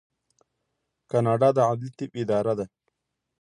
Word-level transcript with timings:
کاناډا 1.11 1.49
د 1.55 1.59
عدلي 1.69 1.91
طب 1.97 2.11
اداره 2.21 2.53
لري. 2.59 2.67